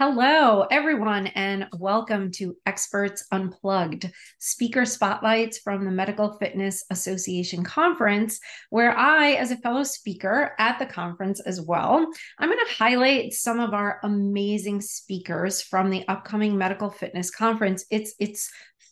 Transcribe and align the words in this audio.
Hello, 0.00 0.66
everyone, 0.72 1.28
and 1.28 1.68
welcome 1.78 2.32
to 2.32 2.56
Experts 2.66 3.24
Unplugged, 3.30 4.10
speaker 4.40 4.84
spotlights 4.84 5.58
from 5.58 5.84
the 5.84 5.92
Medical 5.92 6.36
Fitness 6.38 6.84
Association 6.90 7.62
conference, 7.62 8.40
where 8.70 8.90
I, 8.90 9.34
as 9.34 9.52
a 9.52 9.56
fellow 9.56 9.84
speaker 9.84 10.56
at 10.58 10.80
the 10.80 10.86
conference 10.86 11.38
as 11.38 11.60
well, 11.60 12.04
I'm 12.40 12.48
going 12.48 12.58
to 12.58 12.74
highlight 12.74 13.34
some 13.34 13.60
of 13.60 13.72
our 13.72 14.00
amazing 14.02 14.80
speakers 14.80 15.62
from 15.62 15.90
the 15.90 16.04
upcoming 16.08 16.58
Medical 16.58 16.90
Fitness 16.90 17.30
conference. 17.30 17.84
It's 17.88 18.16
it's 18.18 18.50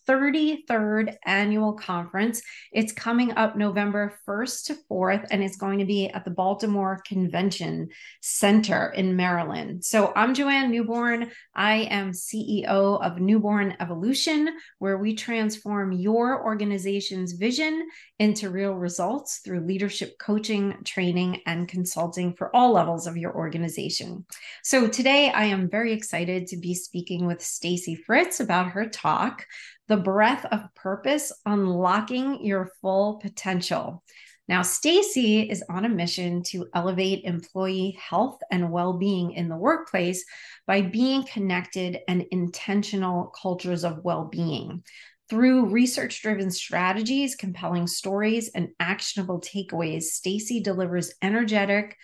33rd 0.08 1.16
annual 1.24 1.74
conference. 1.74 2.42
It's 2.72 2.92
coming 2.92 3.32
up 3.32 3.56
November 3.56 4.18
1st 4.26 4.64
to 4.64 4.76
4th, 4.90 5.26
and 5.30 5.42
it's 5.42 5.56
going 5.56 5.78
to 5.78 5.84
be 5.84 6.08
at 6.08 6.24
the 6.24 6.30
Baltimore 6.30 7.00
Convention 7.06 7.88
Center 8.20 8.88
in 8.96 9.16
Maryland. 9.16 9.84
So 9.84 10.12
I'm 10.16 10.34
Joanne 10.34 10.70
Newborn. 10.70 11.30
I 11.54 11.88
am 11.90 12.12
CEO 12.12 13.02
of 13.02 13.20
Newborn 13.20 13.76
Evolution, 13.80 14.48
where 14.78 14.98
we 14.98 15.14
transform 15.14 15.92
your 15.92 16.44
organization's 16.44 17.32
vision 17.32 17.88
into 18.18 18.50
real 18.50 18.74
results 18.74 19.40
through 19.44 19.66
leadership 19.66 20.18
coaching, 20.18 20.76
training, 20.84 21.40
and 21.46 21.68
consulting 21.68 22.34
for 22.34 22.54
all 22.54 22.72
levels 22.72 23.06
of 23.06 23.16
your 23.16 23.34
organization. 23.34 24.24
So 24.62 24.88
today 24.88 25.30
I 25.30 25.44
am 25.44 25.70
very 25.70 25.92
excited 25.92 26.48
to 26.48 26.56
be 26.56 26.74
speaking 26.74 27.26
with 27.26 27.42
Stacy 27.42 27.94
Fritz 27.94 28.40
about 28.40 28.68
her 28.68 28.88
talk 28.88 29.46
the 29.88 29.96
breath 29.96 30.44
of 30.46 30.74
purpose, 30.74 31.32
unlocking 31.44 32.44
your 32.44 32.72
full 32.80 33.18
potential. 33.20 34.02
Now, 34.48 34.62
Stacy 34.62 35.42
is 35.48 35.62
on 35.70 35.84
a 35.84 35.88
mission 35.88 36.42
to 36.48 36.66
elevate 36.74 37.24
employee 37.24 37.96
health 38.00 38.40
and 38.50 38.72
well-being 38.72 39.32
in 39.32 39.48
the 39.48 39.56
workplace 39.56 40.24
by 40.66 40.82
being 40.82 41.24
connected 41.24 41.98
and 42.08 42.26
intentional 42.30 43.32
cultures 43.40 43.84
of 43.84 44.04
well-being. 44.04 44.82
Through 45.30 45.70
research-driven 45.70 46.50
strategies, 46.50 47.36
compelling 47.36 47.86
stories, 47.86 48.50
and 48.54 48.70
actionable 48.78 49.40
takeaways, 49.40 50.02
Stacy 50.02 50.60
delivers 50.60 51.14
energetic 51.22 51.96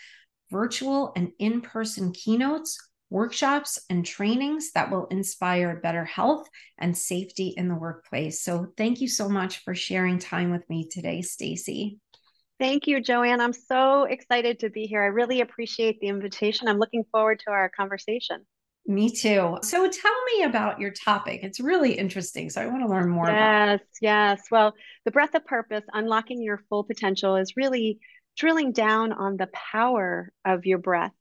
virtual 0.50 1.12
and 1.14 1.32
in-person 1.38 2.12
keynotes 2.12 2.78
workshops 3.10 3.78
and 3.88 4.04
trainings 4.04 4.72
that 4.72 4.90
will 4.90 5.06
inspire 5.06 5.80
better 5.80 6.04
health 6.04 6.48
and 6.78 6.96
safety 6.96 7.54
in 7.56 7.68
the 7.68 7.74
workplace. 7.74 8.42
So 8.42 8.72
thank 8.76 9.00
you 9.00 9.08
so 9.08 9.28
much 9.28 9.64
for 9.64 9.74
sharing 9.74 10.18
time 10.18 10.50
with 10.50 10.68
me 10.68 10.88
today, 10.90 11.22
Stacy. 11.22 11.98
Thank 12.58 12.86
you, 12.86 13.00
Joanne. 13.00 13.40
I'm 13.40 13.52
so 13.52 14.04
excited 14.04 14.58
to 14.60 14.70
be 14.70 14.86
here. 14.86 15.02
I 15.02 15.06
really 15.06 15.40
appreciate 15.40 16.00
the 16.00 16.08
invitation. 16.08 16.66
I'm 16.66 16.78
looking 16.78 17.04
forward 17.12 17.40
to 17.46 17.52
our 17.52 17.68
conversation. 17.68 18.44
Me 18.84 19.10
too. 19.10 19.58
So 19.62 19.88
tell 19.88 20.24
me 20.32 20.44
about 20.44 20.80
your 20.80 20.90
topic. 20.90 21.40
It's 21.42 21.60
really 21.60 21.92
interesting. 21.92 22.50
So 22.50 22.62
I 22.62 22.66
want 22.66 22.82
to 22.82 22.88
learn 22.88 23.10
more 23.10 23.26
yes, 23.26 23.34
about 23.34 23.68
Yes, 23.68 23.80
yes. 24.00 24.42
Well, 24.50 24.74
the 25.04 25.10
breath 25.10 25.34
of 25.34 25.44
purpose, 25.44 25.84
unlocking 25.92 26.42
your 26.42 26.62
full 26.68 26.84
potential, 26.84 27.36
is 27.36 27.54
really 27.54 28.00
drilling 28.36 28.72
down 28.72 29.12
on 29.12 29.36
the 29.36 29.48
power 29.48 30.32
of 30.44 30.64
your 30.64 30.78
breath. 30.78 31.12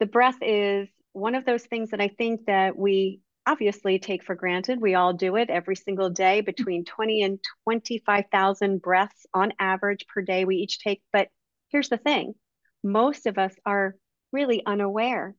The 0.00 0.06
breath 0.06 0.38
is 0.40 0.88
one 1.14 1.34
of 1.34 1.44
those 1.44 1.64
things 1.64 1.90
that 1.90 2.00
I 2.00 2.08
think 2.08 2.46
that 2.46 2.76
we 2.76 3.20
obviously 3.46 3.98
take 3.98 4.24
for 4.24 4.34
granted. 4.34 4.80
We 4.80 4.94
all 4.94 5.12
do 5.12 5.36
it 5.36 5.48
every 5.48 5.76
single 5.76 6.10
day, 6.10 6.40
between 6.40 6.84
20 6.84 7.22
and 7.22 7.38
25,000 7.64 8.82
breaths 8.82 9.26
on 9.32 9.52
average 9.58 10.06
per 10.12 10.22
day 10.22 10.44
we 10.44 10.56
each 10.56 10.80
take. 10.80 11.02
But 11.12 11.28
here's 11.68 11.88
the 11.88 11.98
thing 11.98 12.34
most 12.82 13.26
of 13.26 13.38
us 13.38 13.54
are 13.64 13.94
really 14.32 14.62
unaware. 14.66 15.34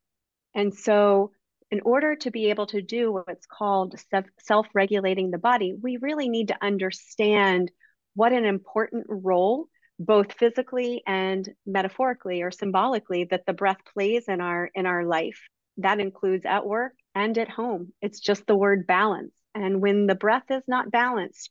And 0.56 0.73
so, 0.73 1.31
in 1.72 1.81
order 1.81 2.16
to 2.16 2.31
be 2.31 2.52
able 2.52 2.68
to 2.68 2.81
do 2.81 3.12
what's 3.12 3.46
called 3.46 3.96
self 4.40 4.68
regulating 4.73 5.31
the 5.31 5.38
body, 5.38 5.76
we 5.81 5.98
really 5.98 6.30
need 6.30 6.50
to 6.50 6.64
understand 6.64 7.69
what 8.14 8.31
an 8.31 8.46
important 8.46 9.06
role 9.09 9.68
both 10.00 10.34
physically 10.34 11.02
and 11.08 11.50
metaphorically 11.66 12.41
or 12.41 12.52
symbolically 12.52 13.25
that 13.25 13.46
the 13.46 13.53
breath 13.53 13.78
plays 13.94 14.25
in 14.28 14.41
our 14.41 14.69
in 14.75 14.85
our 14.85 15.06
life 15.06 15.41
that 15.78 16.00
includes 16.00 16.46
at 16.46 16.66
work 16.66 16.94
and 17.13 17.38
at 17.38 17.50
home. 17.50 17.94
It's 18.02 18.19
just 18.19 18.46
the 18.46 18.56
word 18.56 18.88
balance. 18.88 19.34
And 19.53 19.81
when 19.81 20.08
the 20.08 20.16
breath 20.16 20.50
is 20.50 20.63
not 20.68 20.91
balanced, 20.91 21.50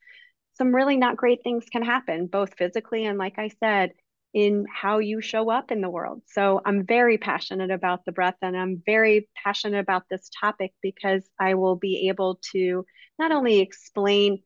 some 0.55 0.75
really 0.75 0.97
not 0.97 1.17
great 1.17 1.41
things 1.43 1.65
can 1.71 1.83
happen, 1.83 2.27
both 2.27 2.57
physically 2.57 3.05
and, 3.07 3.19
like 3.19 3.39
I 3.39 3.49
said, 3.61 3.93
in 4.34 4.67
how 4.73 4.99
you 4.99 5.21
show 5.21 5.51
up 5.51 5.71
in 5.71 5.81
the 5.81 5.91
world. 5.91 6.23
So 6.27 6.61
I'm 6.65 6.84
very 6.84 7.19
passionate 7.19 7.71
about 7.71 8.05
the 8.05 8.13
breath 8.13 8.37
and 8.43 8.57
I'm 8.57 8.83
very 8.84 9.29
passionate 9.43 9.79
about 9.79 10.03
this 10.11 10.29
topic 10.41 10.73
because 10.83 11.29
I 11.39 11.55
will 11.55 11.77
be 11.77 12.09
able 12.09 12.41
to 12.53 12.84
not 13.19 13.31
only 13.31 13.61
explain 13.61 14.43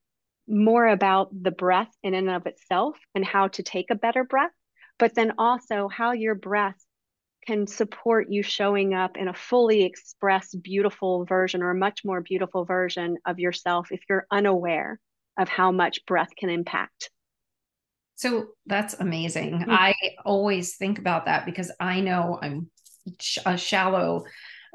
more 0.47 0.87
about 0.87 1.31
the 1.33 1.51
breath 1.51 1.91
in 2.03 2.15
and 2.15 2.31
of 2.31 2.47
itself 2.47 2.99
and 3.15 3.25
how 3.25 3.49
to 3.49 3.63
take 3.63 3.91
a 3.91 3.95
better 3.95 4.25
breath, 4.25 4.53
but 4.99 5.15
then 5.15 5.33
also 5.39 5.89
how 5.89 6.13
your 6.13 6.35
breath 6.35 6.79
can 7.47 7.67
support 7.67 8.29
you 8.31 8.43
showing 8.43 8.95
up 8.95 9.17
in 9.17 9.29
a 9.29 9.35
fully 9.35 9.85
expressed, 9.85 10.61
beautiful 10.63 11.25
version 11.25 11.63
or 11.63 11.71
a 11.71 11.75
much 11.75 12.05
more 12.05 12.21
beautiful 12.21 12.65
version 12.65 13.17
of 13.27 13.39
yourself 13.39 13.89
if 13.91 14.01
you're 14.09 14.27
unaware 14.31 15.01
of 15.39 15.49
how 15.49 15.73
much 15.73 16.05
breath 16.07 16.31
can 16.37 16.51
impact. 16.51 17.11
So 18.17 18.49
that's 18.67 18.95
amazing. 18.95 19.61
Mm-hmm. 19.61 19.71
I 19.71 19.95
always 20.25 20.77
think 20.77 20.99
about 20.99 21.27
that 21.27 21.47
because 21.47 21.71
I 21.79 22.01
know 22.01 22.39
I'm 22.43 22.71
a 23.47 23.57
shallow 23.57 24.25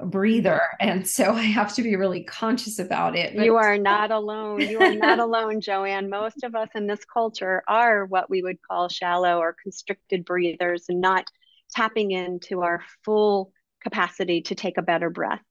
breather 0.05 0.61
and 0.79 1.07
so 1.07 1.33
i 1.33 1.41
have 1.41 1.73
to 1.73 1.83
be 1.83 1.95
really 1.95 2.23
conscious 2.23 2.79
about 2.79 3.15
it 3.15 3.35
but- 3.35 3.45
you 3.45 3.55
are 3.55 3.77
not 3.91 4.09
alone 4.09 4.59
you 4.59 4.81
are 4.81 4.95
not 4.95 5.19
alone 5.19 5.61
joanne 5.61 6.09
most 6.09 6.43
of 6.43 6.55
us 6.55 6.69
in 6.73 6.87
this 6.87 7.05
culture 7.05 7.61
are 7.67 8.05
what 8.05 8.29
we 8.29 8.41
would 8.41 8.57
call 8.61 8.89
shallow 8.89 9.37
or 9.37 9.55
constricted 9.61 10.25
breathers 10.25 10.85
and 10.89 10.99
not 10.99 11.29
tapping 11.73 12.11
into 12.11 12.61
our 12.61 12.83
full 13.03 13.51
capacity 13.81 14.41
to 14.43 14.55
take 14.55 14.77
a 14.77 14.81
better 14.81 15.09
breath. 15.09 15.41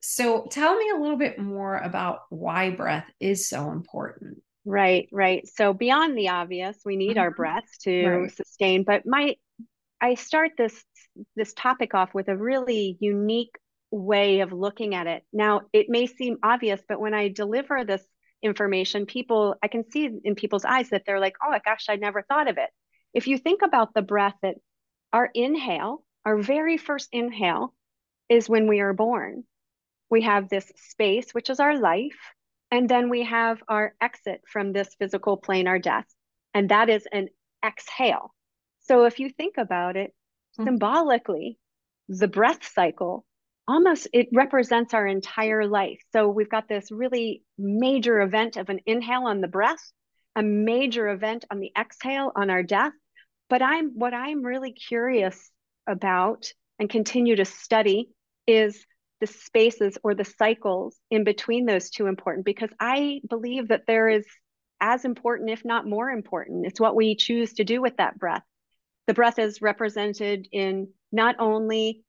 So, 0.00 0.46
tell 0.50 0.76
me 0.76 0.90
a 0.90 0.98
little 0.98 1.16
bit 1.16 1.38
more 1.38 1.76
about 1.76 2.20
why 2.28 2.70
breath 2.70 3.06
is 3.20 3.48
so 3.48 3.70
important. 3.70 4.42
Right, 4.64 5.08
right. 5.12 5.46
So, 5.46 5.72
beyond 5.72 6.18
the 6.18 6.28
obvious, 6.30 6.76
we 6.84 6.96
need 6.96 7.12
mm-hmm. 7.12 7.20
our 7.20 7.30
breath 7.30 7.68
to 7.82 8.06
right. 8.06 8.32
sustain. 8.32 8.82
But 8.84 9.06
my, 9.06 9.36
I 10.00 10.14
start 10.14 10.52
this 10.58 10.84
this 11.36 11.52
topic 11.54 11.94
off 11.94 12.14
with 12.14 12.28
a 12.28 12.36
really 12.36 12.96
unique 13.00 13.54
way 13.90 14.40
of 14.40 14.52
looking 14.52 14.94
at 14.94 15.06
it. 15.06 15.22
Now, 15.32 15.62
it 15.72 15.86
may 15.88 16.06
seem 16.06 16.38
obvious, 16.42 16.80
but 16.88 16.98
when 16.98 17.14
I 17.14 17.28
deliver 17.28 17.84
this 17.84 18.02
information, 18.42 19.06
people, 19.06 19.54
I 19.62 19.68
can 19.68 19.88
see 19.90 20.08
in 20.24 20.34
people's 20.34 20.64
eyes 20.64 20.88
that 20.90 21.04
they're 21.06 21.20
like, 21.20 21.36
"Oh 21.44 21.50
my 21.50 21.60
gosh, 21.64 21.86
I 21.88 21.96
never 21.96 22.22
thought 22.22 22.48
of 22.48 22.58
it." 22.58 22.70
If 23.14 23.28
you 23.28 23.38
think 23.38 23.62
about 23.62 23.94
the 23.94 24.02
breath 24.02 24.34
that 24.42 24.56
our 25.12 25.30
inhale, 25.34 26.04
our 26.24 26.38
very 26.38 26.76
first 26.76 27.08
inhale, 27.12 27.74
is 28.28 28.48
when 28.48 28.66
we 28.66 28.80
are 28.80 28.92
born. 28.92 29.44
We 30.10 30.22
have 30.22 30.48
this 30.48 30.70
space, 30.76 31.32
which 31.32 31.50
is 31.50 31.60
our 31.60 31.78
life, 31.78 32.18
and 32.70 32.88
then 32.88 33.08
we 33.10 33.24
have 33.24 33.62
our 33.68 33.94
exit 34.00 34.42
from 34.46 34.72
this 34.72 34.94
physical 34.98 35.36
plane, 35.36 35.66
our 35.66 35.78
death, 35.78 36.06
and 36.54 36.68
that 36.70 36.88
is 36.88 37.06
an 37.12 37.28
exhale. 37.64 38.34
So 38.80 39.04
if 39.04 39.18
you 39.20 39.30
think 39.30 39.56
about 39.58 39.96
it 39.96 40.10
mm-hmm. 40.58 40.64
symbolically, 40.64 41.58
the 42.08 42.28
breath 42.28 42.66
cycle 42.66 43.24
almost 43.68 44.08
it 44.12 44.28
represents 44.32 44.92
our 44.94 45.06
entire 45.06 45.66
life. 45.66 46.00
So 46.12 46.28
we've 46.28 46.50
got 46.50 46.68
this 46.68 46.90
really 46.90 47.42
major 47.58 48.20
event 48.20 48.56
of 48.56 48.68
an 48.68 48.80
inhale 48.86 49.26
on 49.26 49.40
the 49.40 49.48
breath, 49.48 49.92
a 50.34 50.42
major 50.42 51.08
event 51.08 51.44
on 51.50 51.60
the 51.60 51.72
exhale 51.78 52.32
on 52.34 52.50
our 52.50 52.62
death, 52.62 52.92
but 53.52 53.60
I'm 53.60 53.90
what 53.90 54.14
I'm 54.14 54.42
really 54.42 54.72
curious 54.72 55.50
about 55.86 56.50
and 56.78 56.88
continue 56.88 57.36
to 57.36 57.44
study 57.44 58.08
is 58.46 58.86
the 59.20 59.26
spaces 59.26 59.98
or 60.02 60.14
the 60.14 60.24
cycles 60.24 60.96
in 61.10 61.22
between 61.22 61.66
those 61.66 61.90
two 61.90 62.06
important 62.06 62.46
because 62.46 62.70
I 62.80 63.20
believe 63.28 63.68
that 63.68 63.82
there 63.86 64.08
is 64.08 64.24
as 64.80 65.04
important, 65.04 65.50
if 65.50 65.66
not 65.66 65.86
more 65.86 66.08
important. 66.08 66.64
It's 66.64 66.80
what 66.80 66.96
we 66.96 67.14
choose 67.14 67.52
to 67.52 67.64
do 67.64 67.82
with 67.82 67.98
that 67.98 68.18
breath. 68.18 68.42
The 69.06 69.12
breath 69.12 69.38
is 69.38 69.60
represented 69.60 70.48
in 70.50 70.88
not 71.12 71.36
only 71.38 72.04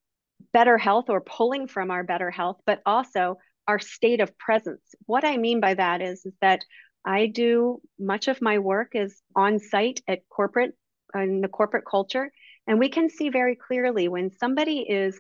better 0.54 0.78
health 0.78 1.10
or 1.10 1.20
pulling 1.20 1.68
from 1.68 1.92
our 1.92 2.06
better 2.06 2.32
health, 2.32 2.62
but 2.66 2.82
also 2.86 3.38
our 3.68 3.80
state 3.80 4.22
of 4.22 4.38
presence. 4.38 4.96
What 5.08 5.26
I 5.26 5.36
mean 5.36 5.60
by 5.60 5.74
that 5.74 6.02
is, 6.02 6.26
is 6.26 6.34
that 6.40 6.64
I 7.06 7.28
do 7.28 7.82
much 8.00 8.30
of 8.30 8.42
my 8.42 8.60
work 8.60 8.92
is 8.94 9.22
on 9.36 9.60
site 9.60 10.00
at 10.08 10.22
corporate 10.30 10.74
in 11.16 11.42
the 11.42 11.48
corporate 11.48 11.86
culture. 11.86 12.32
And 12.68 12.80
we 12.80 12.90
can 12.90 13.10
see 13.10 13.30
very 13.30 13.56
clearly 13.56 14.08
when 14.08 14.32
somebody 14.32 14.80
is 14.80 15.20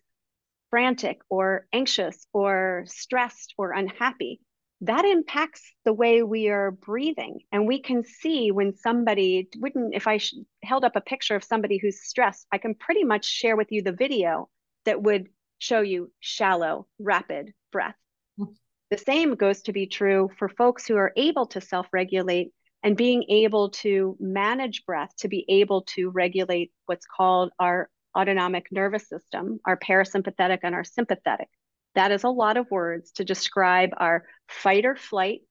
frantic 0.69 1.19
or 1.29 1.67
anxious 1.71 2.25
or 2.33 2.85
stressed 2.87 3.53
or 3.57 3.73
unhappy, 3.73 4.39
that 4.81 5.05
impacts 5.05 5.61
the 5.85 5.93
way 5.93 6.23
we 6.23 6.49
are 6.49 6.71
breathing. 6.71 7.39
And 7.51 7.67
we 7.67 7.79
can 7.81 8.03
see 8.03 8.51
when 8.51 8.75
somebody 8.75 9.47
wouldn't, 9.57 9.93
if 9.93 10.07
I 10.07 10.19
held 10.63 10.83
up 10.83 10.95
a 10.95 11.01
picture 11.01 11.35
of 11.35 11.43
somebody 11.43 11.77
who's 11.77 12.03
stressed, 12.03 12.47
I 12.51 12.57
can 12.57 12.75
pretty 12.75 13.03
much 13.03 13.25
share 13.25 13.55
with 13.55 13.71
you 13.71 13.81
the 13.81 13.91
video 13.91 14.49
that 14.85 15.01
would 15.01 15.29
show 15.59 15.81
you 15.81 16.11
shallow, 16.19 16.87
rapid 16.99 17.53
breath. 17.71 17.95
Mm. 18.37 18.55
The 18.91 18.97
same 18.97 19.35
goes 19.35 19.61
to 19.63 19.73
be 19.73 19.87
true 19.87 20.29
for 20.37 20.49
folks 20.49 20.85
who 20.85 20.97
are 20.97 21.13
able 21.15 21.45
to 21.47 21.61
self 21.61 21.87
regulate 21.93 22.51
and 22.83 22.97
being 22.97 23.23
able 23.29 23.69
to 23.69 24.17
manage 24.19 24.85
breath 24.85 25.11
to 25.19 25.29
be 25.29 25.45
able 25.47 25.83
to 25.83 26.09
regulate 26.09 26.71
what's 26.85 27.05
called 27.05 27.51
our 27.57 27.89
autonomic 28.15 28.67
nervous 28.71 29.07
system, 29.07 29.59
our 29.65 29.77
parasympathetic 29.77 30.59
and 30.63 30.75
our 30.75 30.83
sympathetic. 30.83 31.47
That 31.95 32.11
is 32.11 32.23
a 32.23 32.29
lot 32.29 32.57
of 32.57 32.69
words 32.69 33.11
to 33.13 33.23
describe 33.23 33.91
our 33.97 34.25
fight 34.47 34.85
or 34.85 34.95
flight 34.95 35.41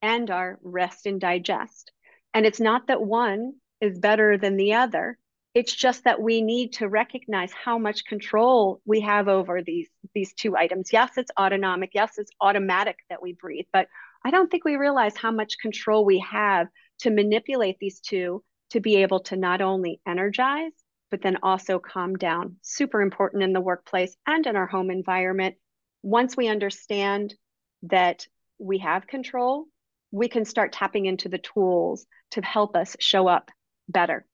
and 0.00 0.30
our 0.30 0.58
rest 0.62 1.06
and 1.06 1.20
digest. 1.20 1.92
And 2.34 2.46
it's 2.46 2.60
not 2.60 2.86
that 2.86 3.02
one 3.02 3.54
is 3.80 3.98
better 3.98 4.38
than 4.38 4.56
the 4.56 4.74
other. 4.74 5.18
It's 5.54 5.74
just 5.74 6.04
that 6.04 6.20
we 6.20 6.40
need 6.40 6.72
to 6.74 6.88
recognize 6.88 7.52
how 7.52 7.76
much 7.76 8.06
control 8.06 8.80
we 8.86 9.00
have 9.02 9.28
over 9.28 9.62
these 9.62 9.88
these 10.14 10.32
two 10.32 10.56
items. 10.56 10.92
Yes, 10.92 11.18
it's 11.18 11.30
autonomic. 11.38 11.90
Yes, 11.92 12.14
it's 12.16 12.30
automatic 12.40 12.96
that 13.10 13.22
we 13.22 13.34
breathe, 13.34 13.66
but 13.72 13.86
I 14.24 14.30
don't 14.30 14.50
think 14.50 14.64
we 14.64 14.76
realize 14.76 15.16
how 15.16 15.30
much 15.30 15.58
control 15.58 16.04
we 16.04 16.20
have 16.20 16.68
to 17.00 17.10
manipulate 17.10 17.78
these 17.80 18.00
two 18.00 18.42
to 18.70 18.80
be 18.80 18.96
able 18.96 19.20
to 19.20 19.36
not 19.36 19.60
only 19.60 20.00
energize 20.06 20.72
but 21.12 21.20
then 21.20 21.36
also 21.42 21.78
calm 21.78 22.16
down. 22.16 22.56
Super 22.62 23.02
important 23.02 23.42
in 23.42 23.52
the 23.52 23.60
workplace 23.60 24.16
and 24.26 24.46
in 24.46 24.56
our 24.56 24.66
home 24.66 24.90
environment. 24.90 25.56
Once 26.02 26.38
we 26.38 26.48
understand 26.48 27.34
that 27.82 28.26
we 28.58 28.78
have 28.78 29.06
control, 29.06 29.66
we 30.10 30.28
can 30.28 30.46
start 30.46 30.72
tapping 30.72 31.04
into 31.04 31.28
the 31.28 31.38
tools 31.38 32.06
to 32.30 32.40
help 32.40 32.74
us 32.74 32.96
show 32.98 33.28
up 33.28 33.50
better. 33.90 34.24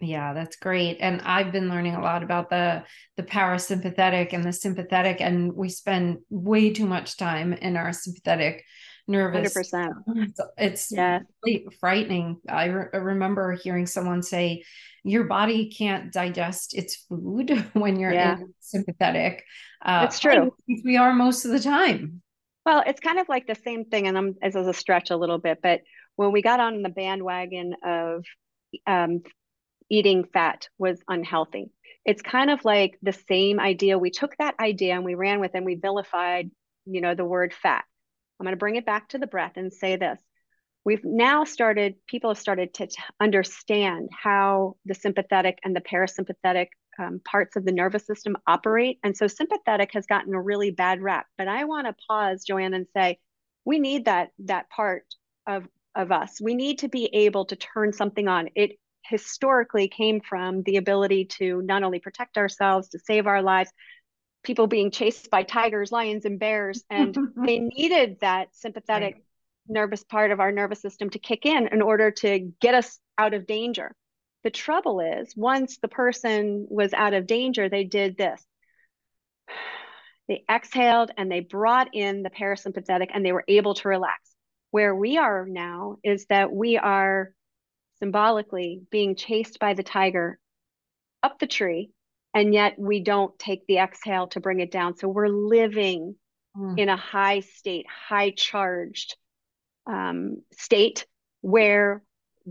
Yeah, 0.00 0.32
that's 0.32 0.56
great. 0.56 0.96
And 1.00 1.20
I've 1.22 1.52
been 1.52 1.68
learning 1.68 1.94
a 1.94 2.00
lot 2.00 2.22
about 2.22 2.48
the 2.48 2.84
the 3.16 3.22
parasympathetic 3.22 4.32
and 4.32 4.42
the 4.42 4.52
sympathetic 4.52 5.20
and 5.20 5.52
we 5.52 5.68
spend 5.68 6.18
way 6.30 6.72
too 6.72 6.86
much 6.86 7.18
time 7.18 7.52
in 7.52 7.76
our 7.76 7.92
sympathetic 7.92 8.64
nervous. 9.10 9.54
100%. 9.54 9.92
It's, 10.06 10.40
it's 10.56 10.92
yeah. 10.92 11.20
really 11.44 11.66
frightening. 11.80 12.38
I, 12.48 12.66
re- 12.66 12.88
I 12.94 12.96
remember 12.98 13.52
hearing 13.52 13.86
someone 13.86 14.22
say 14.22 14.62
your 15.02 15.24
body 15.24 15.70
can't 15.70 16.12
digest 16.12 16.74
its 16.74 17.04
food 17.08 17.50
when 17.72 17.98
you're 17.98 18.12
yeah. 18.12 18.38
sympathetic. 18.60 19.44
Uh, 19.84 20.06
it's 20.08 20.20
true. 20.20 20.54
We 20.84 20.96
are 20.96 21.12
most 21.12 21.44
of 21.44 21.50
the 21.50 21.60
time. 21.60 22.22
Well, 22.64 22.84
it's 22.86 23.00
kind 23.00 23.18
of 23.18 23.28
like 23.28 23.46
the 23.46 23.54
same 23.54 23.86
thing, 23.86 24.06
and 24.06 24.16
I'm 24.16 24.34
as 24.42 24.54
a 24.54 24.74
stretch 24.74 25.10
a 25.10 25.16
little 25.16 25.38
bit, 25.38 25.60
but 25.62 25.80
when 26.16 26.30
we 26.30 26.42
got 26.42 26.60
on 26.60 26.82
the 26.82 26.90
bandwagon 26.90 27.74
of 27.82 28.24
um, 28.86 29.22
eating 29.90 30.24
fat 30.24 30.68
was 30.78 31.02
unhealthy, 31.08 31.70
it's 32.04 32.22
kind 32.22 32.50
of 32.50 32.64
like 32.64 32.98
the 33.02 33.12
same 33.12 33.60
idea. 33.60 33.98
We 33.98 34.10
took 34.10 34.36
that 34.38 34.54
idea 34.58 34.94
and 34.94 35.04
we 35.04 35.14
ran 35.14 35.40
with 35.40 35.54
it 35.54 35.58
and 35.58 35.66
we 35.66 35.74
vilified, 35.74 36.50
you 36.86 37.00
know, 37.00 37.14
the 37.14 37.24
word 37.24 37.52
fat. 37.52 37.84
I'm 38.38 38.44
going 38.44 38.54
to 38.54 38.58
bring 38.58 38.76
it 38.76 38.86
back 38.86 39.10
to 39.10 39.18
the 39.18 39.26
breath 39.26 39.52
and 39.56 39.72
say 39.72 39.96
this. 39.96 40.18
We've 40.84 41.04
now 41.04 41.44
started 41.44 41.96
people 42.06 42.30
have 42.30 42.38
started 42.38 42.72
to 42.74 42.86
t- 42.86 43.02
understand 43.20 44.08
how 44.18 44.76
the 44.86 44.94
sympathetic 44.94 45.58
and 45.62 45.76
the 45.76 45.82
parasympathetic 45.82 46.68
um, 46.98 47.20
parts 47.22 47.56
of 47.56 47.66
the 47.66 47.72
nervous 47.72 48.06
system 48.06 48.36
operate. 48.46 48.98
And 49.04 49.14
so 49.14 49.26
sympathetic 49.26 49.90
has 49.92 50.06
gotten 50.06 50.34
a 50.34 50.40
really 50.40 50.70
bad 50.70 51.02
rap. 51.02 51.26
But 51.36 51.48
i 51.48 51.64
want 51.64 51.86
to 51.86 51.94
pause 52.08 52.44
joanne 52.44 52.72
and 52.72 52.86
say 52.96 53.18
we 53.66 53.78
need 53.78 54.06
that 54.06 54.30
that 54.40 54.70
part 54.70 55.04
of 55.46 55.68
of 55.94 56.12
us. 56.12 56.40
We 56.40 56.54
need 56.54 56.78
to 56.80 56.88
be 56.88 57.06
able 57.12 57.44
to 57.46 57.56
turn 57.56 57.92
something 57.92 58.28
on. 58.28 58.48
It 58.54 58.78
historically 59.04 59.88
came 59.88 60.20
from 60.20 60.62
the 60.62 60.76
ability 60.76 61.24
to 61.24 61.62
not 61.62 61.82
only 61.82 61.98
protect 61.98 62.38
ourselves 62.38 62.88
to 62.88 62.98
save 62.98 63.26
our 63.26 63.42
lives 63.42 63.70
people 64.42 64.66
being 64.66 64.90
chased 64.90 65.30
by 65.30 65.42
tigers 65.42 65.92
lions 65.92 66.24
and 66.24 66.38
bears 66.38 66.82
and 66.88 67.16
they 67.44 67.58
needed 67.58 68.16
that 68.20 68.48
sympathetic 68.54 69.14
right 69.14 69.24
nervous 69.70 70.04
part 70.04 70.30
of 70.30 70.40
our 70.40 70.52
nervous 70.52 70.80
system 70.80 71.08
to 71.10 71.18
kick 71.18 71.46
in 71.46 71.68
in 71.68 71.80
order 71.80 72.10
to 72.10 72.52
get 72.60 72.74
us 72.74 72.98
out 73.16 73.34
of 73.34 73.46
danger. 73.46 73.94
The 74.42 74.50
trouble 74.50 75.00
is, 75.00 75.34
once 75.36 75.78
the 75.78 75.88
person 75.88 76.66
was 76.68 76.92
out 76.92 77.14
of 77.14 77.26
danger, 77.26 77.68
they 77.68 77.84
did 77.84 78.16
this. 78.16 78.44
They 80.28 80.44
exhaled 80.48 81.10
and 81.16 81.28
they 81.28 81.40
brought 81.40 81.88
in 81.92 82.22
the 82.22 82.30
parasympathetic 82.30 83.08
and 83.12 83.26
they 83.26 83.32
were 83.32 83.42
able 83.48 83.74
to 83.74 83.88
relax. 83.88 84.30
Where 84.70 84.94
we 84.94 85.18
are 85.18 85.44
now 85.44 85.96
is 86.04 86.26
that 86.26 86.52
we 86.52 86.78
are 86.78 87.32
symbolically 88.02 88.82
being 88.90 89.14
chased 89.14 89.58
by 89.58 89.74
the 89.74 89.82
tiger 89.82 90.38
up 91.22 91.38
the 91.38 91.46
tree, 91.46 91.90
and 92.34 92.54
yet 92.54 92.78
we 92.78 93.00
don't 93.00 93.38
take 93.38 93.66
the 93.66 93.78
exhale 93.78 94.28
to 94.28 94.40
bring 94.40 94.60
it 94.60 94.70
down. 94.70 94.96
So 94.96 95.08
we're 95.08 95.28
living 95.28 96.16
mm. 96.56 96.78
in 96.78 96.88
a 96.88 96.96
high 96.96 97.40
state, 97.40 97.86
high 97.88 98.30
charged 98.30 99.16
um, 99.86 100.42
state 100.52 101.06
where 101.42 102.02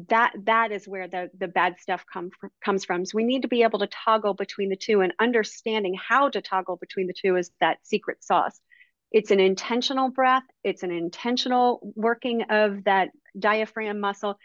that 0.08 0.34
that 0.44 0.72
is 0.72 0.88
where 0.88 1.08
the 1.08 1.30
the 1.38 1.48
bad 1.48 1.80
stuff 1.80 2.06
come 2.12 2.30
from, 2.40 2.50
comes 2.64 2.86
from 2.86 3.06
so 3.06 3.16
we 3.16 3.24
need 3.24 3.42
to 3.42 3.48
be 3.48 3.64
able 3.64 3.80
to 3.80 3.88
toggle 3.88 4.34
between 4.34 4.70
the 4.70 4.76
two 4.76 5.02
and 5.02 5.14
understanding 5.20 5.96
how 5.96 6.30
to 6.30 6.42
toggle 6.42 6.78
between 6.78 7.08
the 7.08 7.14
two 7.14 7.36
is 7.36 7.52
that 7.60 7.78
secret 7.84 8.24
sauce 8.24 8.60
it's 9.12 9.32
an 9.32 9.40
intentional 9.40 10.10
breath 10.10 10.44
it's 10.64 10.84
an 10.84 10.92
intentional 10.92 11.80
working 11.96 12.44
of 12.50 12.84
that 12.84 13.10
diaphragm 13.38 14.00
muscle 14.00 14.38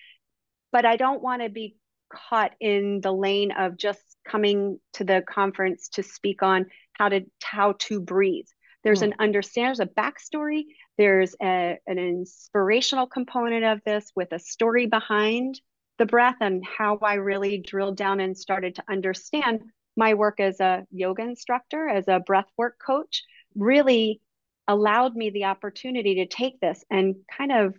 but 0.74 0.84
i 0.84 0.96
don't 0.96 1.22
want 1.22 1.40
to 1.40 1.48
be 1.48 1.76
caught 2.12 2.52
in 2.60 3.00
the 3.00 3.12
lane 3.12 3.52
of 3.52 3.78
just 3.78 4.02
coming 4.28 4.78
to 4.92 5.04
the 5.04 5.22
conference 5.26 5.88
to 5.88 6.02
speak 6.02 6.42
on 6.42 6.66
how 6.92 7.08
to 7.08 7.22
how 7.42 7.72
to 7.78 8.00
breathe 8.00 8.46
there's 8.82 9.00
mm. 9.00 9.04
an 9.04 9.14
understand 9.18 9.68
there's 9.68 9.80
a 9.80 9.86
backstory 9.86 10.64
there's 10.98 11.34
a, 11.42 11.78
an 11.86 11.98
inspirational 11.98 13.06
component 13.06 13.64
of 13.64 13.80
this 13.84 14.12
with 14.14 14.30
a 14.32 14.38
story 14.38 14.86
behind 14.86 15.60
the 15.98 16.06
breath 16.06 16.36
and 16.40 16.64
how 16.64 16.98
I 17.02 17.14
really 17.14 17.58
drilled 17.58 17.96
down 17.96 18.20
and 18.20 18.36
started 18.36 18.76
to 18.76 18.84
understand 18.88 19.62
my 19.96 20.14
work 20.14 20.40
as 20.40 20.58
a 20.60 20.84
yoga 20.90 21.22
instructor, 21.22 21.88
as 21.88 22.08
a 22.08 22.20
breath 22.20 22.50
work 22.56 22.76
coach, 22.84 23.22
really 23.54 24.20
allowed 24.66 25.14
me 25.14 25.30
the 25.30 25.44
opportunity 25.44 26.16
to 26.16 26.26
take 26.26 26.58
this 26.58 26.84
and 26.90 27.16
kind 27.36 27.52
of 27.52 27.74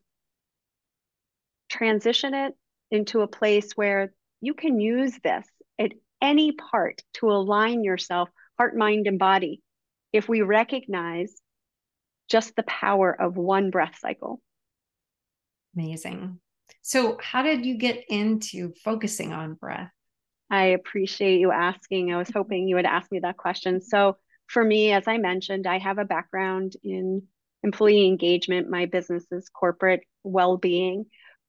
transition 1.69 2.33
it 2.33 2.53
into 2.95 3.21
a 3.21 3.27
place 3.27 3.73
where 3.73 4.13
you 4.41 4.53
can 4.53 4.79
use 4.79 5.13
this 5.23 5.47
at 5.79 5.91
any 6.21 6.53
part 6.53 7.01
to 7.15 7.29
align 7.29 7.83
yourself, 7.83 8.29
heart, 8.57 8.75
mind, 8.75 9.07
and 9.07 9.19
body. 9.19 9.61
If 10.13 10.29
we 10.29 10.41
recognize 10.41 11.33
just 12.29 12.55
the 12.55 12.63
power 12.63 13.11
of 13.11 13.37
one 13.37 13.69
breath 13.69 13.97
cycle. 13.99 14.41
Amazing. 15.75 16.39
So, 16.81 17.17
how 17.21 17.43
did 17.43 17.65
you 17.65 17.77
get 17.77 18.05
into 18.09 18.73
focusing 18.83 19.33
on 19.33 19.55
breath? 19.55 19.91
I 20.49 20.67
appreciate 20.67 21.39
you 21.39 21.51
asking. 21.51 22.13
I 22.13 22.17
was 22.17 22.29
mm-hmm. 22.29 22.39
hoping 22.39 22.67
you 22.67 22.75
would 22.75 22.85
ask 22.85 23.11
me 23.11 23.19
that 23.19 23.37
question. 23.37 23.81
So, 23.81 24.17
for 24.47 24.63
me, 24.63 24.91
as 24.91 25.07
I 25.07 25.17
mentioned, 25.17 25.67
I 25.67 25.79
have 25.79 25.97
a 25.97 26.05
background 26.05 26.73
in 26.83 27.23
employee 27.63 28.05
engagement. 28.05 28.69
My 28.69 28.85
business 28.85 29.25
is 29.31 29.49
corporate 29.49 30.01
well 30.23 30.57
being. 30.57 31.05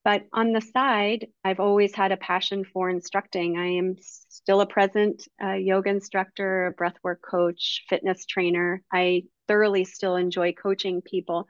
But 0.07 0.23
on 0.33 0.53
the 0.53 0.61
side, 0.61 1.27
I've 1.43 1.59
always 1.59 1.93
had 1.93 2.13
a 2.13 2.17
passion 2.17 2.63
for 2.63 2.89
instructing. 2.89 3.59
I 3.59 3.71
am 3.71 3.97
still 3.99 4.61
a 4.61 4.67
present 4.67 5.27
uh, 5.43 5.55
yoga 5.55 5.91
instructor, 5.91 6.69
a 6.69 6.75
breathwork 6.75 7.17
coach, 7.29 7.83
fitness 7.89 8.25
trainer. 8.25 8.85
I 8.93 9.25
thoroughly 9.49 9.85
still 9.85 10.15
enjoy 10.15 10.53
coaching 10.53 11.03
people. 11.03 11.49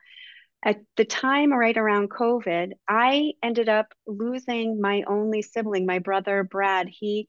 At 0.64 0.78
the 0.96 1.04
time 1.04 1.52
right 1.52 1.76
around 1.76 2.08
COVID, 2.08 2.72
I 2.88 3.34
ended 3.42 3.68
up 3.68 3.92
losing 4.06 4.80
my 4.80 5.02
only 5.06 5.42
sibling, 5.42 5.84
my 5.84 5.98
brother 5.98 6.42
Brad. 6.42 6.88
He 6.88 7.28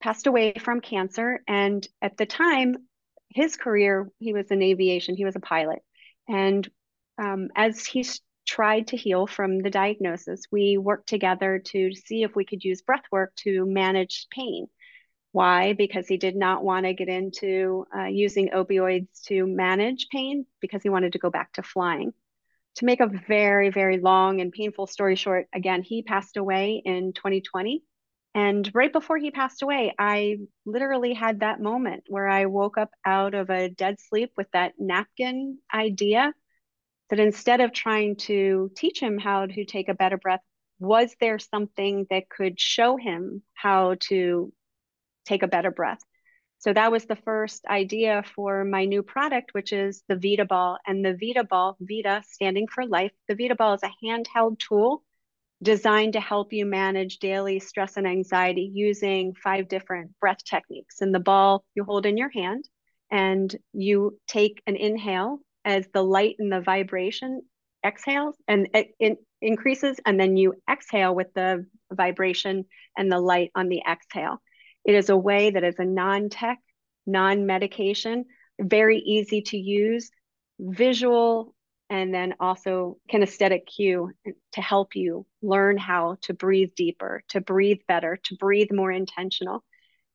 passed 0.00 0.26
away 0.26 0.54
from 0.54 0.80
cancer. 0.80 1.42
And 1.46 1.86
at 2.00 2.16
the 2.16 2.24
time, 2.24 2.76
his 3.28 3.56
career, 3.58 4.08
he 4.20 4.32
was 4.32 4.50
in 4.50 4.62
aviation, 4.62 5.16
he 5.16 5.26
was 5.26 5.36
a 5.36 5.40
pilot. 5.40 5.80
And 6.30 6.66
um, 7.18 7.48
as 7.54 7.84
he 7.84 8.06
tried 8.46 8.88
to 8.88 8.96
heal 8.96 9.26
from 9.26 9.58
the 9.60 9.70
diagnosis, 9.70 10.44
we 10.50 10.78
worked 10.78 11.08
together 11.08 11.58
to 11.58 11.92
see 11.94 12.22
if 12.22 12.34
we 12.34 12.44
could 12.44 12.64
use 12.64 12.82
breath 12.82 13.04
work 13.10 13.34
to 13.36 13.66
manage 13.66 14.26
pain. 14.30 14.68
Why? 15.32 15.74
Because 15.74 16.08
he 16.08 16.16
did 16.16 16.36
not 16.36 16.64
want 16.64 16.86
to 16.86 16.94
get 16.94 17.08
into 17.08 17.84
uh, 17.94 18.04
using 18.04 18.48
opioids 18.50 19.22
to 19.26 19.46
manage 19.46 20.08
pain 20.10 20.46
because 20.60 20.82
he 20.82 20.88
wanted 20.88 21.12
to 21.12 21.18
go 21.18 21.28
back 21.28 21.52
to 21.54 21.62
flying. 21.62 22.14
To 22.76 22.84
make 22.84 23.00
a 23.00 23.10
very, 23.28 23.70
very 23.70 23.98
long 23.98 24.40
and 24.40 24.52
painful 24.52 24.86
story 24.86 25.16
short, 25.16 25.46
again, 25.54 25.82
he 25.82 26.02
passed 26.02 26.36
away 26.36 26.80
in 26.84 27.12
2020. 27.12 27.82
And 28.34 28.70
right 28.74 28.92
before 28.92 29.16
he 29.16 29.30
passed 29.30 29.62
away, 29.62 29.94
I 29.98 30.36
literally 30.66 31.14
had 31.14 31.40
that 31.40 31.60
moment 31.60 32.04
where 32.08 32.28
I 32.28 32.46
woke 32.46 32.76
up 32.76 32.90
out 33.04 33.34
of 33.34 33.48
a 33.48 33.70
dead 33.70 33.96
sleep 33.98 34.32
with 34.36 34.50
that 34.52 34.74
napkin 34.78 35.58
idea 35.72 36.34
that 37.10 37.20
instead 37.20 37.60
of 37.60 37.72
trying 37.72 38.16
to 38.16 38.70
teach 38.76 39.00
him 39.00 39.18
how 39.18 39.46
to 39.46 39.64
take 39.64 39.88
a 39.88 39.94
better 39.94 40.16
breath, 40.16 40.40
was 40.78 41.14
there 41.20 41.38
something 41.38 42.06
that 42.10 42.28
could 42.28 42.60
show 42.60 42.96
him 42.96 43.42
how 43.54 43.96
to 44.00 44.52
take 45.24 45.42
a 45.42 45.48
better 45.48 45.70
breath? 45.70 46.00
So 46.58 46.72
that 46.72 46.90
was 46.90 47.04
the 47.04 47.16
first 47.16 47.64
idea 47.66 48.24
for 48.34 48.64
my 48.64 48.86
new 48.86 49.02
product, 49.02 49.52
which 49.52 49.72
is 49.72 50.02
the 50.08 50.16
vidaBALL. 50.16 50.78
And 50.86 51.04
the 51.04 51.16
Vita 51.18 51.44
Ball, 51.44 51.76
Vida 51.80 52.22
standing 52.26 52.66
for 52.66 52.86
life, 52.86 53.12
the 53.28 53.36
vidaBALL 53.36 53.76
is 53.76 53.82
a 53.82 54.04
handheld 54.04 54.58
tool 54.58 55.02
designed 55.62 56.14
to 56.14 56.20
help 56.20 56.52
you 56.52 56.66
manage 56.66 57.18
daily 57.18 57.60
stress 57.60 57.96
and 57.96 58.06
anxiety 58.06 58.70
using 58.74 59.34
five 59.34 59.68
different 59.68 60.10
breath 60.20 60.44
techniques. 60.44 61.00
And 61.00 61.14
the 61.14 61.20
ball 61.20 61.64
you 61.74 61.84
hold 61.84 62.04
in 62.04 62.16
your 62.16 62.30
hand, 62.30 62.68
and 63.10 63.54
you 63.72 64.18
take 64.26 64.62
an 64.66 64.76
inhale 64.76 65.38
as 65.66 65.86
the 65.92 66.02
light 66.02 66.36
and 66.38 66.50
the 66.50 66.62
vibration 66.62 67.42
exhales 67.84 68.36
and 68.48 68.68
it, 68.72 68.94
it 68.98 69.18
increases, 69.42 70.00
and 70.06 70.18
then 70.18 70.36
you 70.36 70.54
exhale 70.70 71.14
with 71.14 71.34
the 71.34 71.66
vibration 71.92 72.64
and 72.96 73.12
the 73.12 73.20
light 73.20 73.50
on 73.54 73.68
the 73.68 73.82
exhale. 73.88 74.40
It 74.84 74.94
is 74.94 75.10
a 75.10 75.16
way 75.16 75.50
that 75.50 75.64
is 75.64 75.78
a 75.78 75.84
non 75.84 76.30
tech, 76.30 76.58
non 77.06 77.44
medication, 77.44 78.24
very 78.58 78.98
easy 78.98 79.42
to 79.42 79.58
use, 79.58 80.10
visual 80.58 81.54
and 81.88 82.12
then 82.12 82.34
also 82.40 82.96
kinesthetic 83.12 83.66
cue 83.66 84.10
to 84.52 84.60
help 84.60 84.96
you 84.96 85.26
learn 85.42 85.76
how 85.76 86.16
to 86.22 86.34
breathe 86.34 86.70
deeper, 86.76 87.22
to 87.28 87.40
breathe 87.40 87.80
better, 87.86 88.18
to 88.24 88.36
breathe 88.36 88.72
more 88.72 88.90
intentional. 88.90 89.62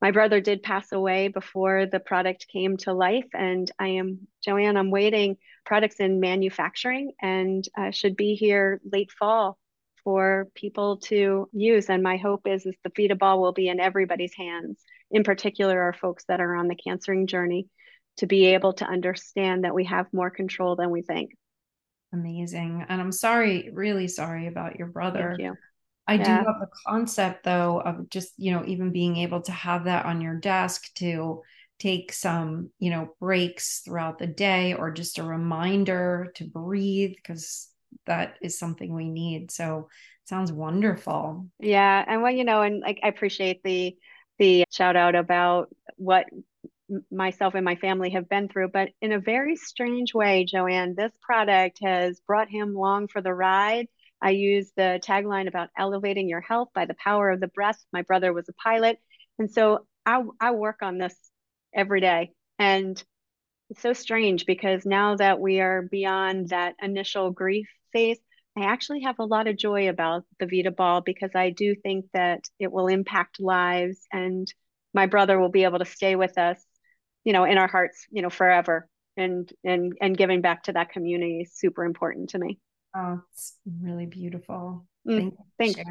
My 0.02 0.10
brother 0.10 0.42
did 0.42 0.64
pass 0.64 0.92
away 0.92 1.28
before 1.28 1.86
the 1.86 2.00
product 2.00 2.48
came 2.52 2.78
to 2.78 2.94
life, 2.94 3.28
and 3.34 3.70
I 3.78 3.90
am 3.90 4.28
Joanne. 4.44 4.76
I'm 4.76 4.90
waiting 4.90 5.38
products 5.64 6.00
in 6.00 6.20
manufacturing 6.20 7.14
and 7.22 7.64
uh, 7.78 7.92
should 7.92 8.16
be 8.16 8.34
here 8.34 8.82
late 8.92 9.12
fall 9.12 9.60
for 10.04 10.48
people 10.56 10.98
to 10.98 11.48
use. 11.54 11.88
And 11.90 12.02
my 12.02 12.18
hope 12.18 12.48
is, 12.48 12.66
is 12.66 12.76
the 12.84 12.90
vidaBALL 12.90 13.40
will 13.40 13.54
be 13.54 13.70
in 13.70 13.80
everybody's 13.80 14.34
hands, 14.34 14.84
in 15.12 15.24
particular 15.24 15.80
our 15.80 15.94
folks 15.94 16.24
that 16.28 16.42
are 16.42 16.56
on 16.56 16.68
the 16.68 16.76
cancering 16.76 17.28
journey, 17.28 17.68
to 18.18 18.26
be 18.26 18.48
able 18.48 18.74
to 18.74 18.86
understand 18.86 19.66
that 19.66 19.76
we 19.76 19.86
have 19.86 20.08
more 20.12 20.32
control 20.32 20.76
than 20.76 20.90
we 20.90 21.04
think. 21.04 21.36
Amazing. 22.12 22.86
And 22.90 23.00
I'm 23.00 23.12
sorry, 23.12 23.70
really 23.72 24.08
sorry 24.08 24.48
about 24.48 24.78
your 24.78 24.88
brother. 24.88 25.36
You. 25.38 25.56
I 26.08 26.16
yeah. 26.16 26.24
do 26.24 26.32
have 26.32 26.60
the 26.60 26.70
concept 26.88 27.44
though 27.44 27.82
of 27.82 28.10
just, 28.10 28.34
you 28.38 28.52
know, 28.52 28.64
even 28.66 28.92
being 28.92 29.18
able 29.18 29.42
to 29.44 29.52
have 29.52 29.86
that 29.86 30.06
on 30.06 30.22
your 30.22 30.36
desk 30.36 30.94
to 30.96 31.42
take 31.80 32.14
some, 32.14 32.70
you 32.80 32.90
know, 32.90 33.16
breaks 33.20 33.80
throughout 33.80 34.20
the 34.20 34.28
day 34.28 34.74
or 34.74 34.92
just 34.92 35.18
a 35.18 35.24
reminder 35.24 36.32
to 36.36 36.46
breathe 36.46 37.14
because 37.16 37.70
that 38.06 38.36
is 38.42 38.60
something 38.60 38.94
we 38.94 39.10
need. 39.10 39.52
So 39.52 39.90
sounds 40.26 40.52
wonderful. 40.52 41.48
Yeah. 41.60 42.04
And 42.08 42.22
well, 42.22 42.32
you 42.32 42.44
know, 42.44 42.62
and 42.62 42.82
like 42.82 43.00
I 43.04 43.08
appreciate 43.08 43.64
the 43.64 43.96
the 44.40 44.64
shout 44.72 44.96
out 44.96 45.16
about 45.16 45.70
what 45.98 46.26
myself 47.12 47.54
and 47.56 47.66
my 47.66 47.76
family 47.76 48.12
have 48.12 48.30
been 48.30 48.48
through. 48.48 48.70
But 48.70 48.90
in 49.02 49.12
a 49.12 49.20
very 49.20 49.56
strange 49.56 50.14
way, 50.14 50.46
Joanne, 50.46 50.96
this 50.96 51.12
product 51.22 51.80
has 51.82 52.20
brought 52.28 52.50
him 52.50 52.76
along 52.76 53.08
for 53.08 53.22
the 53.22 53.34
ride. 53.34 53.88
I 54.22 54.32
use 54.32 54.72
the 54.76 55.02
tagline 55.06 55.48
about 55.48 55.70
elevating 55.78 56.30
your 56.30 56.42
health 56.42 56.70
by 56.74 56.86
the 56.86 56.96
power 56.96 57.30
of 57.30 57.40
the 57.40 57.48
breath. 57.48 57.80
My 57.92 58.02
brother 58.04 58.34
was 58.34 58.48
a 58.50 58.54
pilot. 58.54 59.00
And 59.40 59.50
so 59.52 59.88
I, 60.06 60.24
I 60.40 60.52
work 60.52 60.80
on 60.82 60.98
this 60.98 61.16
every 61.74 62.02
day. 62.02 62.32
And 62.60 63.02
it's 63.70 63.82
so 63.82 63.94
strange 63.94 64.46
because 64.46 64.86
now 64.86 65.16
that 65.16 65.40
we 65.40 65.62
are 65.62 65.82
beyond 65.82 66.50
that 66.50 66.76
initial 66.82 67.32
grief 67.32 67.68
phase, 67.94 68.20
I 68.58 68.66
actually 68.66 69.02
have 69.04 69.20
a 69.20 69.26
lot 69.26 69.48
of 69.48 69.58
joy 69.58 69.90
about 69.90 70.26
the 70.40 70.46
vidaBALL 70.46 71.06
because 71.06 71.32
I 71.36 71.52
do 71.52 71.74
think 71.74 72.06
that 72.14 72.42
it 72.60 72.72
will 72.72 72.88
impact 72.88 73.40
lives 73.40 74.06
and 74.12 74.52
my 74.94 75.06
brother 75.06 75.40
will 75.40 75.50
be 75.50 75.64
able 75.64 75.80
to 75.80 75.86
stay 75.86 76.16
with 76.18 76.38
us 76.38 76.62
you 77.24 77.34
know 77.34 77.44
in 77.44 77.58
our 77.58 77.68
hearts 77.68 78.06
you 78.10 78.22
know 78.22 78.30
forever 78.30 78.88
and 79.18 79.52
and 79.64 79.94
and 80.02 80.18
giving 80.18 80.42
back 80.42 80.64
to 80.64 80.74
that 80.74 80.90
community 80.92 81.42
is 81.42 81.54
super 81.54 81.84
important 81.84 82.30
to 82.30 82.40
me 82.40 82.60
oh 82.96 83.22
it's 83.32 83.58
really 83.82 84.06
beautiful 84.06 84.86
mm, 85.08 85.32
thank 85.58 85.78
you 85.78 85.84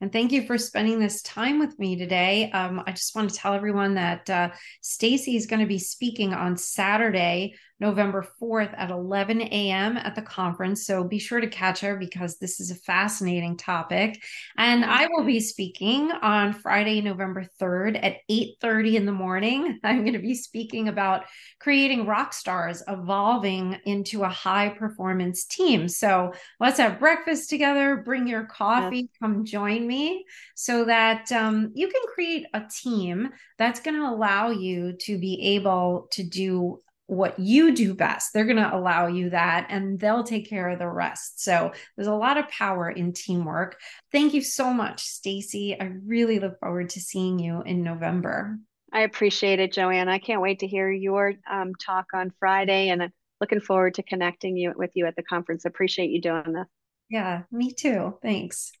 and 0.00 0.12
thank 0.12 0.32
you 0.32 0.46
for 0.46 0.58
spending 0.58 0.98
this 0.98 1.22
time 1.22 1.58
with 1.58 1.78
me 1.78 1.96
today. 1.96 2.50
Um, 2.50 2.82
I 2.86 2.92
just 2.92 3.14
want 3.14 3.30
to 3.30 3.36
tell 3.36 3.54
everyone 3.54 3.94
that 3.94 4.28
uh, 4.28 4.50
Stacy 4.80 5.36
is 5.36 5.46
going 5.46 5.60
to 5.60 5.66
be 5.66 5.78
speaking 5.78 6.34
on 6.34 6.56
Saturday, 6.56 7.54
November 7.80 8.26
4th 8.40 8.72
at 8.76 8.90
11 8.90 9.42
a.m. 9.42 9.96
at 9.96 10.14
the 10.14 10.22
conference. 10.22 10.86
So 10.86 11.02
be 11.02 11.18
sure 11.18 11.40
to 11.40 11.48
catch 11.48 11.80
her 11.80 11.96
because 11.96 12.38
this 12.38 12.60
is 12.60 12.70
a 12.70 12.76
fascinating 12.76 13.56
topic. 13.56 14.22
And 14.56 14.84
I 14.84 15.08
will 15.10 15.24
be 15.24 15.40
speaking 15.40 16.12
on 16.12 16.52
Friday, 16.52 17.00
November 17.00 17.44
3rd 17.60 17.98
at 18.02 18.18
8:30 18.30 18.94
in 18.94 19.06
the 19.06 19.12
morning. 19.12 19.80
I'm 19.84 20.02
going 20.02 20.12
to 20.12 20.18
be 20.20 20.34
speaking 20.34 20.88
about 20.88 21.24
creating 21.58 22.06
rock 22.06 22.32
stars 22.32 22.82
evolving 22.86 23.78
into 23.84 24.22
a 24.22 24.28
high 24.28 24.68
performance 24.68 25.44
team. 25.44 25.88
So 25.88 26.32
let's 26.60 26.78
have 26.78 27.00
breakfast 27.00 27.50
together, 27.50 28.02
bring 28.04 28.26
your 28.26 28.44
coffee, 28.44 29.10
come 29.20 29.44
join 29.44 29.86
me 29.86 30.24
so 30.54 30.84
that 30.84 31.30
um, 31.32 31.72
you 31.74 31.88
can 31.88 32.02
create 32.14 32.46
a 32.54 32.62
team 32.82 33.30
that's 33.58 33.80
going 33.80 33.96
to 33.96 34.08
allow 34.08 34.50
you 34.50 34.92
to 35.00 35.18
be 35.18 35.54
able 35.56 36.08
to 36.12 36.22
do 36.22 36.80
what 37.12 37.38
you 37.38 37.74
do 37.74 37.94
best. 37.94 38.32
They're 38.32 38.46
going 38.46 38.56
to 38.56 38.74
allow 38.74 39.06
you 39.06 39.30
that 39.30 39.66
and 39.68 40.00
they'll 40.00 40.24
take 40.24 40.48
care 40.48 40.70
of 40.70 40.78
the 40.78 40.88
rest. 40.88 41.42
So 41.42 41.72
there's 41.96 42.08
a 42.08 42.14
lot 42.14 42.38
of 42.38 42.48
power 42.48 42.90
in 42.90 43.12
teamwork. 43.12 43.78
Thank 44.10 44.34
you 44.34 44.40
so 44.40 44.72
much, 44.72 45.02
Stacy. 45.02 45.78
I 45.78 45.92
really 46.06 46.38
look 46.38 46.58
forward 46.58 46.90
to 46.90 47.00
seeing 47.00 47.38
you 47.38 47.62
in 47.62 47.82
November. 47.82 48.58
I 48.92 49.00
appreciate 49.00 49.60
it, 49.60 49.72
Joanne. 49.72 50.08
I 50.08 50.18
can't 50.18 50.42
wait 50.42 50.60
to 50.60 50.66
hear 50.66 50.90
your 50.90 51.34
um, 51.50 51.74
talk 51.74 52.06
on 52.14 52.32
Friday 52.38 52.88
and 52.88 53.02
I'm 53.02 53.12
looking 53.40 53.60
forward 53.60 53.94
to 53.94 54.02
connecting 54.02 54.56
you 54.56 54.72
with 54.74 54.90
you 54.94 55.06
at 55.06 55.16
the 55.16 55.22
conference. 55.22 55.64
Appreciate 55.64 56.10
you 56.10 56.20
doing 56.20 56.52
this. 56.52 56.66
Yeah, 57.10 57.42
me 57.50 57.72
too. 57.72 58.18
Thanks. 58.22 58.72